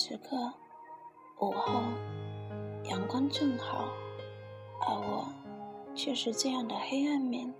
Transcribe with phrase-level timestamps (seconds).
[0.00, 0.36] 此刻，
[1.40, 1.82] 午后，
[2.84, 3.88] 阳光正好，
[4.86, 5.26] 而我
[5.92, 7.52] 却是这样的黑暗面。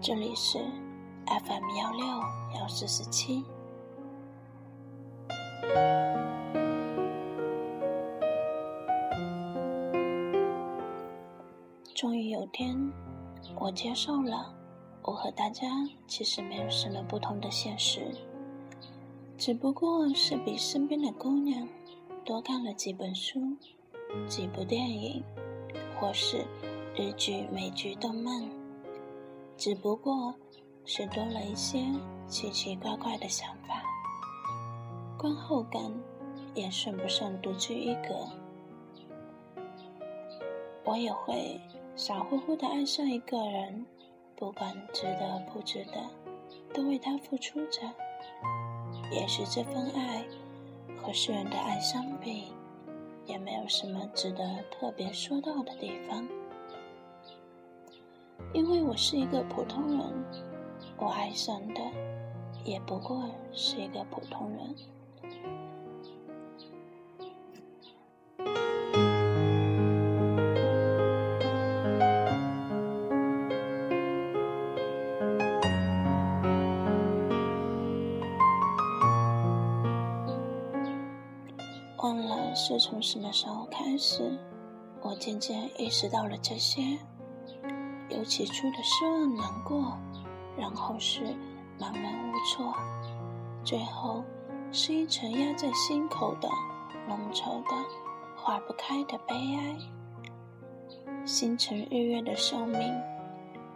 [0.00, 0.58] 这里是
[1.26, 2.06] FM 幺六
[2.54, 3.44] 幺四四七。
[11.96, 12.76] 终于有天，
[13.58, 14.54] 我接受了，
[15.02, 15.66] 我和大家
[16.06, 18.14] 其实没有什么不同的现实。
[19.44, 21.68] 只不过是比身边的姑娘
[22.24, 23.38] 多看了几本书、
[24.26, 25.22] 几部电影，
[26.00, 26.46] 或是
[26.96, 28.42] 日剧、美剧、动漫。
[29.58, 30.34] 只不过
[30.86, 31.84] 是多了一些
[32.26, 33.82] 奇奇怪怪的想法，
[35.18, 35.92] 观后感
[36.54, 38.26] 也算不上独具一格。
[40.86, 41.60] 我也会
[41.94, 43.84] 傻乎乎的爱上一个人，
[44.36, 46.00] 不管值得不值得，
[46.72, 47.82] 都为他付出着。
[49.10, 50.24] 也许这份爱
[51.00, 52.52] 和世人的爱相比，
[53.26, 56.26] 也没有什么值得特别说到的地方。
[58.52, 60.24] 因为我是一个普通人，
[60.98, 61.80] 我爱上的
[62.64, 64.74] 也不过是一个普通人。
[82.04, 84.38] 忘了是从什么时候开始，
[85.00, 86.98] 我渐渐意识到了这些，
[88.10, 89.96] 由起初的失望、难过，
[90.54, 91.24] 然后是
[91.78, 92.74] 茫然无措，
[93.64, 94.22] 最后
[94.70, 96.48] 是一层压在心口的
[97.08, 97.70] 浓稠的、
[98.36, 99.74] 化不开的悲哀。
[101.24, 102.94] 星辰日月的寿命，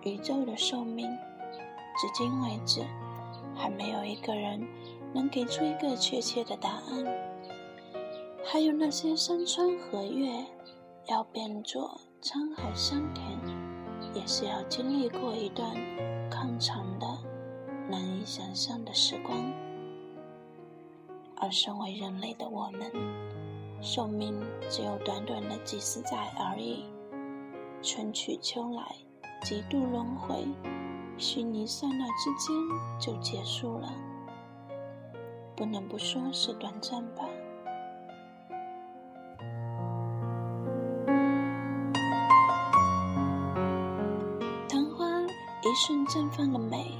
[0.02, 1.08] 宇宙的寿命，
[1.96, 2.84] 至今为止，
[3.56, 4.68] 还没有一个人
[5.14, 7.27] 能给出一个确切的答案。
[8.50, 10.42] 还有那些山川河岳，
[11.06, 13.38] 要变作沧海桑田，
[14.14, 15.76] 也是要经历过一段
[16.30, 17.06] 漫长的、
[17.90, 19.52] 难以想象的时光。
[21.36, 22.90] 而身为人类的我们，
[23.82, 26.86] 寿命只有短短的几十载而已，
[27.82, 28.96] 春去秋来，
[29.42, 30.48] 几度轮回，
[31.18, 32.56] 虚拟刹那之间
[32.98, 33.92] 就结束了。
[35.54, 37.27] 不能不说是短暂吧。
[45.60, 46.96] 一瞬绽放的美，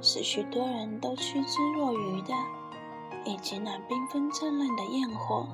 [0.00, 2.34] 是许多人都趋之若鹜的，
[3.24, 5.46] 以及那缤纷灿烂的焰火。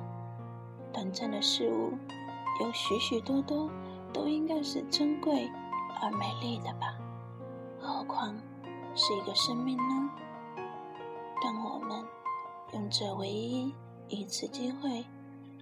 [0.91, 1.91] 短暂的事物，
[2.59, 3.69] 有许许多多，
[4.11, 5.51] 都应该是珍贵
[6.01, 6.97] 而美丽的吧？
[7.79, 8.35] 何况
[8.95, 10.09] 是一个生命呢？
[11.43, 12.03] 但我们
[12.73, 13.71] 用这唯一
[14.07, 15.05] 一次机会，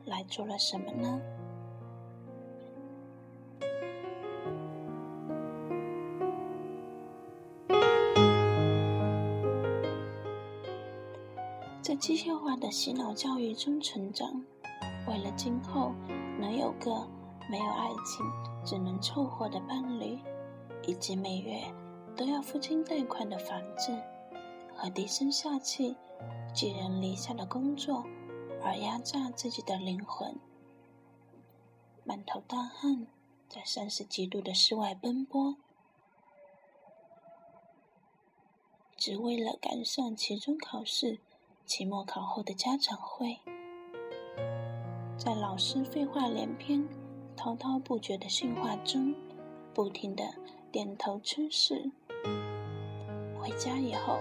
[0.05, 1.19] 来做了什么呢？
[11.95, 14.43] 在机械化的洗脑教育中成长，
[15.07, 15.93] 为了今后
[16.37, 17.07] 能有个
[17.49, 18.25] 没有爱情
[18.65, 20.19] 只能凑合的伴侣，
[20.85, 21.57] 以及每月
[22.13, 23.97] 都要付清贷款的房子
[24.75, 25.95] 和低声下气、
[26.53, 28.03] 寄人篱下的工作，
[28.61, 30.37] 而压榨自己的灵魂，
[32.03, 33.07] 满头大汗，
[33.47, 35.55] 在三十几度的室外奔波，
[38.97, 41.19] 只为了赶上期中考试。
[41.65, 43.35] 期末考后的家长会，
[45.17, 46.87] 在老师废话连篇、
[47.35, 49.13] 滔滔不绝的训话中，
[49.73, 50.23] 不停的
[50.71, 51.91] 点头称是。
[53.39, 54.19] 回家以后，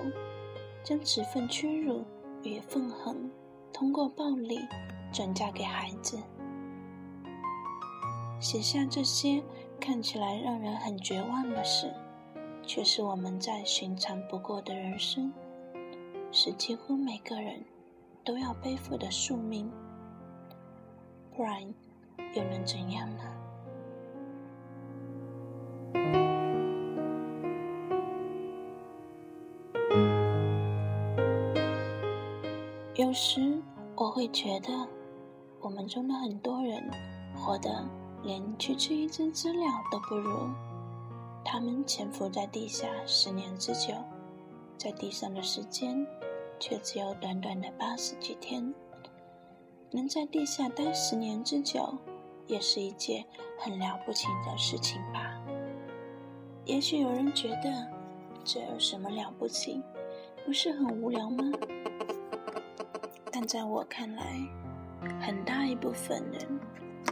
[0.82, 2.03] 将此份屈辱
[2.43, 3.31] 与愤恨，
[3.72, 4.59] 通过暴力
[5.12, 6.19] 转嫁给孩子，
[8.41, 9.43] 写下这些
[9.78, 11.93] 看起来让人很绝望的事，
[12.67, 15.31] 却是我们再寻常不过的人生。
[16.36, 17.64] 是几乎每个人
[18.25, 19.70] 都要背负的宿命，
[21.31, 21.62] 不然
[22.34, 23.22] 又能怎样呢？
[32.96, 33.56] 有时
[33.94, 34.72] 我会觉得，
[35.60, 36.82] 我们中的很多人
[37.36, 37.88] 活得
[38.25, 40.50] 连区区一只知了都不如，
[41.44, 43.94] 他们潜伏在地下十年之久，
[44.76, 46.06] 在地上的时间。
[46.61, 48.73] 却只有短短的八十几天，
[49.91, 51.99] 能在地下待十年之久，
[52.47, 53.26] 也是一件
[53.59, 55.43] 很了不起的事情吧。
[56.65, 57.87] 也许有人觉得，
[58.44, 59.82] 这有什么了不起？
[60.47, 61.44] 不是很无聊吗？
[63.31, 64.38] 但在我看来，
[65.20, 66.61] 很大一部分人，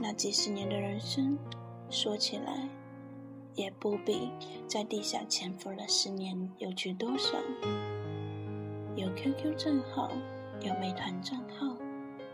[0.01, 1.37] 那几十年的人生，
[1.91, 2.69] 说起来，
[3.55, 4.31] 也不比
[4.67, 7.39] 在地下潜伏了十年有趣多少。
[8.95, 10.11] 有 QQ 账号，
[10.61, 11.77] 有美团账号，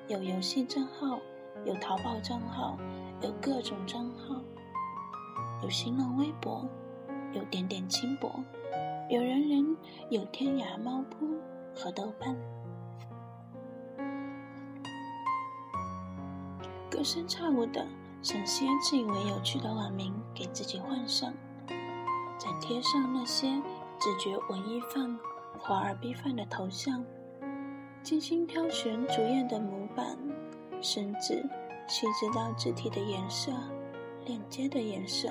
[0.08, 1.18] 有游戏账号，
[1.64, 2.76] 有淘宝账号，
[3.20, 4.40] 有各种账号，
[5.62, 6.64] 有新浪微博，
[7.32, 8.42] 有点点轻薄，
[9.08, 9.76] 有人人，
[10.10, 11.26] 有天涯、猫扑
[11.74, 12.36] 和豆瓣。
[16.90, 17.86] 隔三差五的
[18.20, 21.32] 想些自以为有趣的网名给自己换上，
[22.38, 23.60] 再贴上那些
[23.98, 25.18] 只觉文艺范。
[25.60, 27.04] 华而不范的头像，
[28.00, 30.16] 精心挑选主页的模板，
[30.80, 31.44] 甚至
[31.88, 33.50] 细致到字体的颜色、
[34.24, 35.28] 链接的颜色，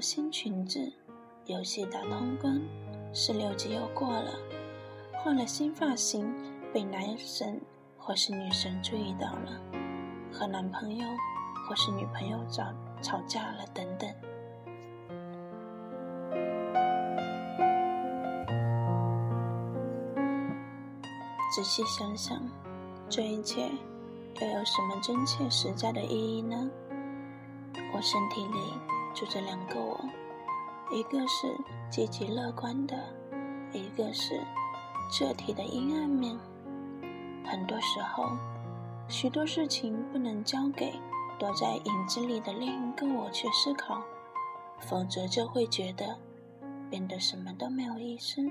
[0.00, 0.92] 新裙子，
[1.46, 2.60] 游戏打通关。
[3.12, 4.30] 十六级又过了，
[5.14, 6.34] 换了新发型，
[6.72, 7.60] 被男神
[7.96, 9.60] 或是女神注意到了，
[10.30, 11.06] 和男朋友
[11.66, 12.64] 或是女朋友吵
[13.00, 14.08] 吵架了等等。
[21.54, 22.38] 仔细想想，
[23.08, 23.62] 这一切
[24.42, 26.70] 又有什么真切实在的意义呢？
[27.94, 28.58] 我身体里
[29.16, 29.98] 住着两个我。
[30.92, 31.48] 一个是
[31.90, 32.94] 积极乐观的，
[33.72, 34.40] 一个是
[35.10, 36.38] 彻底的阴暗面。
[37.44, 38.28] 很多时候，
[39.08, 40.92] 许多事情不能交给
[41.38, 44.02] 躲在影子里的另一个我去思考，
[44.78, 46.18] 否则就会觉得
[46.90, 48.42] 变得什么都没有意思，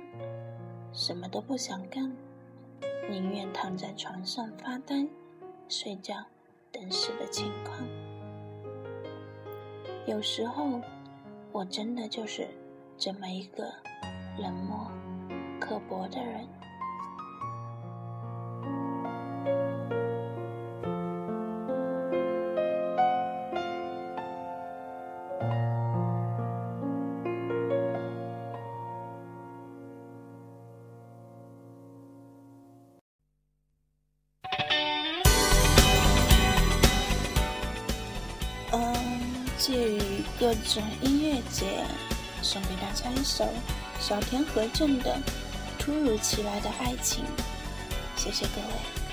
[0.92, 2.12] 什么都不想干，
[3.08, 5.08] 宁愿躺在床上发呆、
[5.70, 6.16] 睡觉
[6.72, 8.05] 等死的情况。
[10.06, 10.82] 有时候。
[11.56, 12.46] 我真的就是
[12.98, 13.64] 这么一个
[14.38, 14.92] 冷漠、
[15.58, 16.46] 刻薄的人。
[40.46, 41.84] 各种音乐节，
[42.44, 43.52] 送给大家一首
[44.00, 45.18] 小田和正的
[45.82, 47.26] 《突如其来的爱情》，
[48.16, 49.05] 谢谢各位。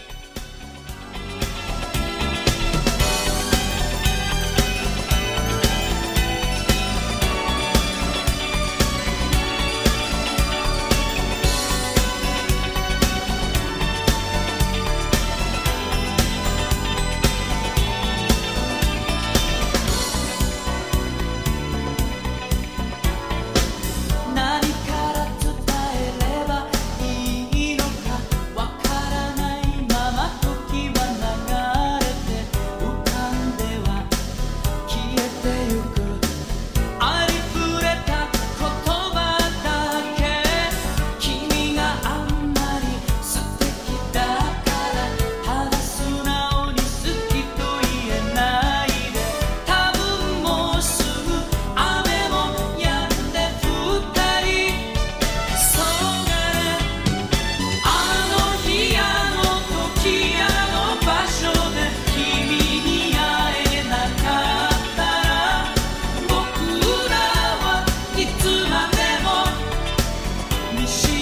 [70.87, 71.22] she.